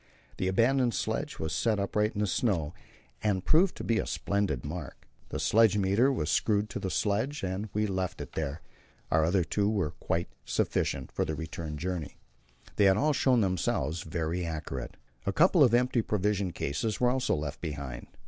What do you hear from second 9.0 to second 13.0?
our other two were quite sufficient for the return journey; they had